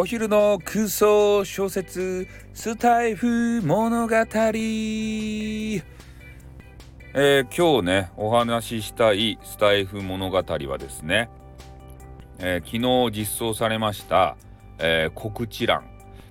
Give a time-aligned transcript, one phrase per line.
[0.00, 11.28] お昼の空想小説スタイフ物語、えー、今日ねお話ししたいスタイフ物語はですね、
[12.38, 14.36] えー、昨日実装されました、
[14.78, 15.82] えー、告知欄、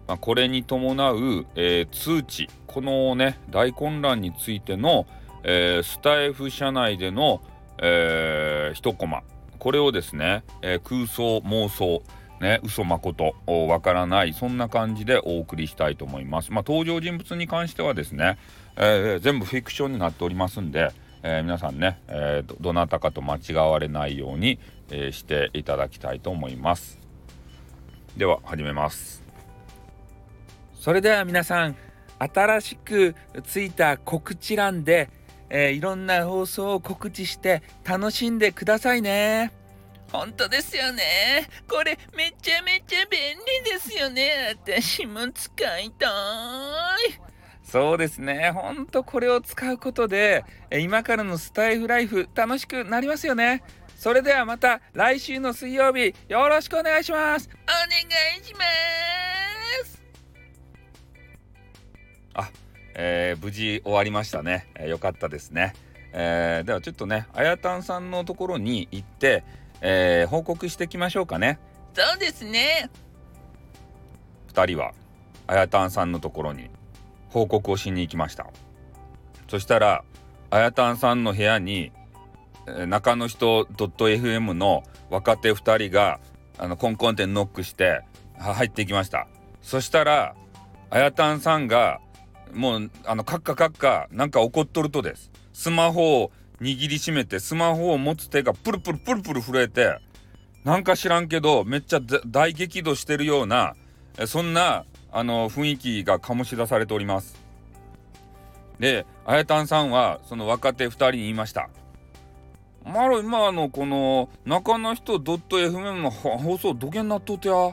[0.07, 2.47] まあ、これに伴う、え通知。
[2.67, 5.05] このね大混乱についての、
[5.43, 7.41] えスタイフ社内での、
[7.79, 9.23] えー、一コマ。
[9.59, 12.01] これをですね、え、空想妄想。
[12.39, 16.51] ね嘘まことわからないそんな感じでお送りしたいと思います。
[16.51, 18.37] まあ登場人物に関してはですね、
[18.75, 20.91] えー、全部フィクションになっておりますんで、
[21.23, 26.99] えー、皆さんね、えー、どなたかと間違われないように、えしていただきたいと思います。
[28.15, 29.23] では始めます。
[30.73, 31.75] それでは皆さん
[32.19, 35.09] 新しくついた告知欄で
[35.49, 39.56] え、いろんな放送を告知して楽しんでくださいね。
[40.11, 41.47] 本当ですよね。
[41.69, 44.55] これめちゃめちゃ便利ですよね。
[44.65, 46.09] 私も使いたい。
[47.63, 48.51] そうですね。
[48.51, 53.63] ほんとこれを使うことで、今からのスタイフライフ楽しくなりますよね。
[53.97, 57.49] それではまた来週の水曜日よろしくお願いします。
[57.49, 58.59] お願いしま
[59.85, 60.01] す。
[62.35, 62.49] あ
[62.93, 65.73] えー、無事終わりましたね、えー、よかったですね、
[66.13, 69.43] えー、ではちょっとねあやたんさんのところに行って、
[69.81, 71.59] え報告してきましょうかね。
[71.93, 72.89] そうですね。
[74.53, 74.93] 2人は
[75.47, 76.69] あやたんさんのところに
[77.29, 78.47] 報告をしに行きました。
[79.47, 80.03] そしたら
[80.49, 81.91] あやたんさんの部屋に
[82.87, 86.19] 中の人 .fm の若手2人が
[86.57, 88.01] あのコンコンってノックして
[88.37, 89.27] 入っていきました。
[89.61, 90.35] そしたら
[90.89, 91.99] あやたんさんが
[92.53, 95.31] もうあのカッカカッカなんか怒っとるとです。
[95.53, 99.99] スマホを握りしめてスマホを持つ手がプルプルプルプル震えて
[100.63, 103.75] なんか知らんけどめっちゃ大激怒してるような
[104.25, 107.39] そんなあの雰囲気が醸し出されております。
[108.79, 111.69] であやたんさんはその若手2人に言いました
[112.85, 117.71] 「まろ今のこの中の人 .fm の放送どげんなっとってや。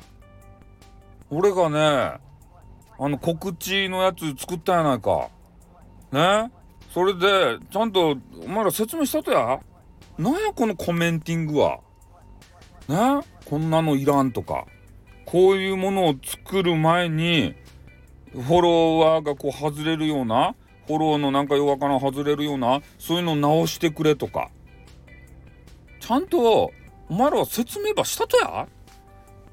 [1.31, 1.79] 俺がね
[2.99, 5.29] あの告知のやつ作ったやないか。
[6.13, 6.51] ね？
[6.95, 9.59] それでちゃんとお前ら説明したとや。
[10.17, 11.81] なんやこのコメンティングは。
[12.87, 13.21] ね？
[13.45, 14.65] こんなのいらんとか。
[15.27, 17.57] こういうものを作る前に
[18.33, 20.55] フォロワーがこう外れるような
[20.87, 24.51] フォローのなんか弱から外れるようなそういうのを直してくれとか。
[25.99, 26.71] ちゃんと
[27.09, 28.69] お前らは説明ばしたとや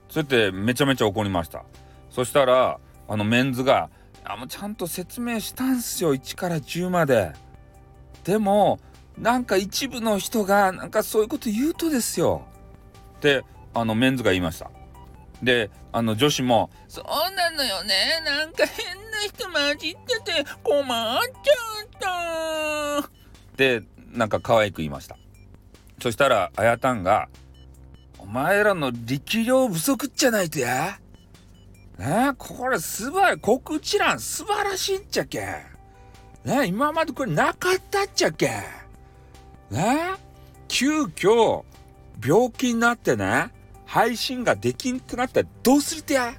[0.10, 1.66] そうやってめちゃめちゃ怒りました。
[2.12, 3.90] そしたらあのメンズが
[4.24, 6.14] あもうちゃんと説明したんすよ。
[6.14, 7.34] 1から10まで。
[8.24, 8.80] でも
[9.18, 12.44] なんか一部の人がなんかそういうこと言うとですよ。
[13.18, 13.44] って
[13.74, 14.70] あのメンズが言いました。
[15.42, 17.06] であの女子も「そう
[17.36, 18.22] なのよね。
[18.24, 23.10] なんか変な人混じってて困っちゃった」
[23.58, 25.18] でなんか可愛く言いました。
[26.02, 27.28] そしたらあやたんが
[28.20, 31.00] 「お前らの力量不足じゃないとや。
[32.02, 32.34] ね。
[32.38, 35.40] これ素晴ら告知欄素晴らしいっちゃけ。
[36.44, 38.48] ね今までこれなかったっちゃけ。
[39.70, 40.14] ね
[40.68, 41.64] 急遽
[42.26, 43.52] 病気になってね
[43.86, 46.34] 配信ができんくなったらどうするてや？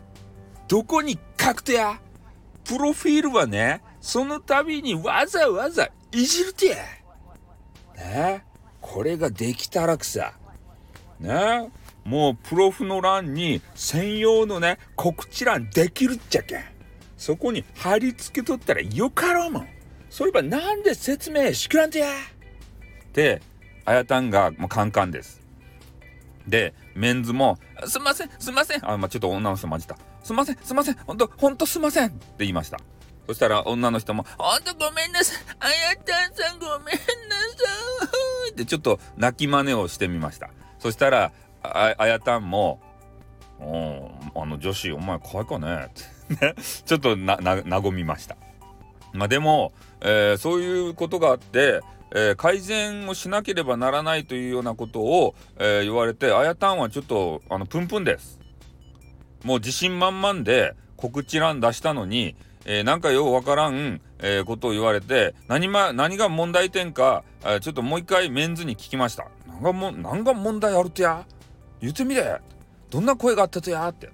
[0.67, 2.01] どこに書くとや？
[2.65, 6.77] プロフィールはねその度にわざわざいじるてや。
[7.97, 8.45] ね
[8.81, 10.33] これができたらくさ。
[11.21, 11.71] ね
[12.05, 16.65] もうプロフの欄に専用のね告知欄できるっちゃけん。
[17.17, 19.69] そこに貼り付けとったらよかろうもん。
[20.11, 22.09] そういえばなんで説明しくらんてや。
[22.09, 23.41] って
[23.85, 25.41] あやたんがもうカンカンです。
[26.47, 30.95] でメンズも「すんませんすんません」あ、まあ、ちょっと女の人混じった「すんませんすんません。
[30.97, 32.79] ほんとほんとすんません」って言いました。
[33.29, 35.45] そしたら女の人も「ほんとごめんなさい。
[35.61, 36.99] あやたんさんごめんなさ
[38.49, 40.51] い」ってちょっと泣き真似をしてみました。
[40.81, 41.31] そしたら
[41.63, 42.81] あやたんも
[43.61, 45.89] 「おあの女子お前可愛かね」
[46.35, 46.55] って
[46.85, 47.39] ちょっとな
[47.69, 48.37] 和みました。
[49.13, 51.81] まあ、でも、えー、そういうことがあって、
[52.15, 58.41] えー、改善をしなければならないというようなことを、えー、言われてあやたんはちょっとあのプンプンです。
[59.45, 69.27] もう自信満々で告知欄出したのに、えー、なんかようわからん、えー、ことを言われて何,、ま、何が問題点か、えー、ちょっともう一回メンズに聞きました。
[69.49, 71.25] 何がも何が問題あるとや？
[71.83, 72.41] 言ってみれ。
[72.89, 74.11] どんな声があったとやって。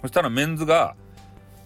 [0.00, 0.94] そしたらメンズが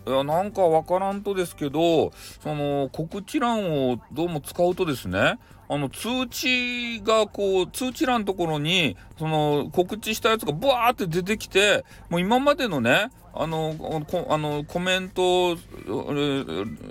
[0.06, 2.12] いやなんかわからんとですけど
[2.42, 5.38] その告知欄をどうも使うとですね
[5.68, 13.74] あの通知がこう通知欄のところにその告知したやつがブワーって出てきてもう今までのねあの
[14.06, 15.56] こあのコメント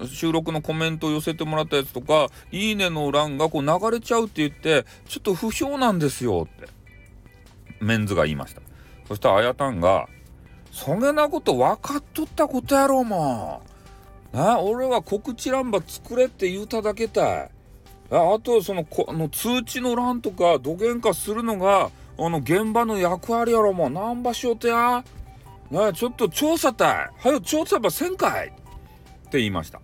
[0.07, 6.80] 収録のコメントを寄せてもらったやつとか「いいね」の欄がこう流れちゃうって言ってちょっと不評なんですよって。
[7.81, 8.61] メンズが言いました。
[9.07, 10.07] そしたらあやたんが
[10.71, 13.61] 「そげなこと分かっとったことやろも
[14.33, 17.49] うな俺は告知欄ば作れって言うただけたい。
[18.09, 25.03] あとそのこあの通知の欄とかどげんかするのがあの現場の役割やろもう何場しようてや。
[25.93, 28.47] ちょっと調査隊はよ調査ばせんかい。
[28.47, 28.51] っ
[29.29, 29.79] て言いました。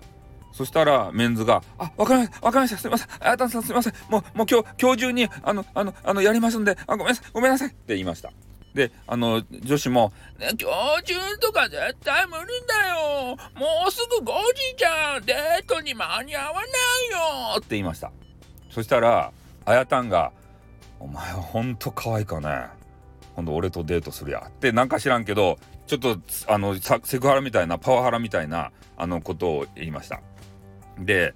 [0.58, 8.32] そしたらメンズが「あわかりましたわかりましたすいませんあやたんさんすいませんもうもう今日今日中にあのあのあのやりますんであごめんなさいごめんなさい」って言いました。
[8.74, 13.38] であの女子も「ね今日中とか絶対無理だよ。
[13.56, 15.26] もうすぐ5時じゃん。
[15.26, 18.12] デートに間に合わないよ」って言いました。
[18.72, 19.32] そしたら
[19.66, 20.32] あやたんが
[21.00, 22.66] 「お前はほんと可愛いかね。
[23.36, 26.18] 今度俺とデートするや」ってなんか知らんけどちょっと
[26.48, 30.22] あのセクハラみたいなパワハラみたいなあのことを言いました。
[31.00, 31.34] で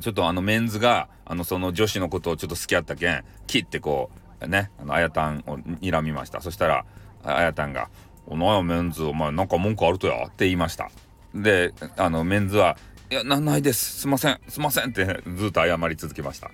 [0.00, 4.10] ちょっとあのメンズがあのその女子のことをちょっと好きやったけん切ってこ
[4.40, 6.84] うねあのあやたんを睨みましたそしたら
[7.24, 7.88] あやたんが
[8.26, 10.90] 「おなやメンズお前なんか文句あるとや」って言いました
[11.34, 12.76] であのメンズは
[13.10, 15.04] 「いやなんないですすいませんすいません」って
[15.36, 16.50] ずっと謝り続けました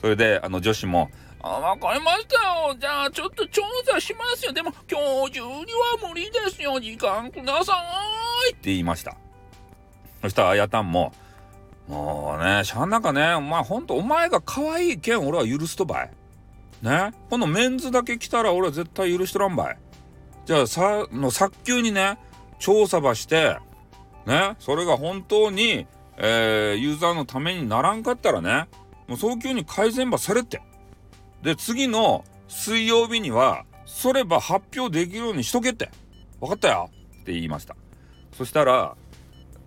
[0.00, 1.10] それであの女子も
[1.42, 2.76] あ、わかりましたよ。
[2.78, 4.52] じゃあ、ちょっと調査しますよ。
[4.52, 6.78] でも、今日中には無理ですよ。
[6.78, 7.74] 時間くださ
[8.48, 8.52] い。
[8.52, 9.16] って言いました。
[10.22, 11.12] そしたら、あやたんも、
[11.88, 16.10] もうね、しゃんなんかね、お前、ほんと、お前が可愛いけん、俺は許すとばい。
[16.82, 17.12] ね？
[17.30, 19.78] このメンズだけ来たら、俺は絶対許しとらんばい。
[20.46, 22.18] じゃあ、さ、の早急にね、
[22.58, 23.56] 調査ばして、
[24.26, 25.86] ね、それが本当に、
[26.16, 28.68] えー、ユーザーのためにならんかったらね、
[29.08, 30.62] もう早急に改善ばされって。
[31.42, 35.90] で、次の水曜日には、それば発表できるようにしとけって。
[36.40, 36.90] 分かったよ
[37.20, 37.76] って言いました。
[38.36, 38.96] そしたら、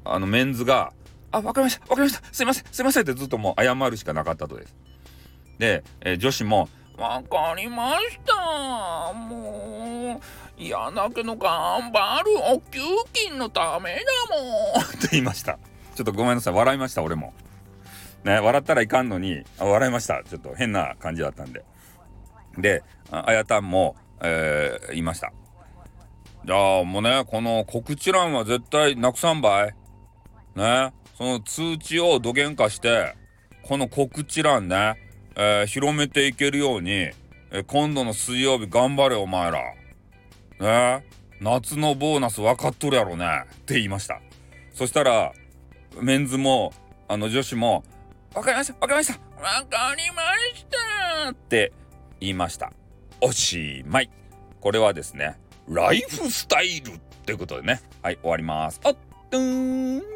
[0.04, 0.94] あの、メンズが、
[1.36, 4.76] あ、わかりましたわかりましたすいませんすいませんってずっともう謝るしかなかったとです。
[5.60, 12.80] で、えー、女子も、わかりましたもう、嫌だけど頑張るお給
[13.12, 15.60] 金のためだもん って言いました。
[15.96, 16.54] ちょっとごめんなさい。
[16.54, 17.34] 笑いました、俺も。
[18.24, 20.24] ね、笑ったらいかんのに、あ笑いました。
[20.24, 21.64] ちょっと変な感じだったんで。
[22.58, 25.32] で、あやたんも、えー、言いました。
[26.46, 29.76] じゃあもうね、この告知欄は絶対なくさんばい。
[30.56, 33.16] ね、その通知をどげんかして、
[33.64, 35.00] この告知欄ね、
[35.36, 39.60] えー、広めていけるように、えー、今度の水曜日頑張れお前ら。
[40.60, 41.06] ね、
[41.40, 43.26] 夏のボーナス分かっとるやろね。
[43.54, 44.20] って言いました。
[44.74, 45.32] そしたら、
[46.02, 46.74] メンズも、
[47.08, 47.84] あの女子も、
[48.34, 50.22] わかりましたわかりましたわかりま
[50.54, 50.66] し
[51.24, 51.72] たって
[52.20, 52.74] 言いました。
[53.22, 54.10] おしまい。
[54.60, 55.40] これはですね、
[55.70, 57.82] ライフスタイルってことでね。
[58.02, 58.82] はい、終わります。
[58.84, 58.98] あっ、
[59.30, 60.15] とーん。